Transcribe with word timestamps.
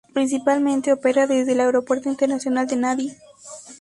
Principalmente 0.15 0.91
opera 0.93 1.27
desde 1.27 1.51
el 1.51 1.59
Aeropuerto 1.59 2.09
Internacional 2.09 2.65
de 2.65 2.75
Nadi. 2.75 3.13